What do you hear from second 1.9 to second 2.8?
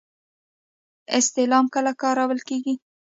کارول کیږي؟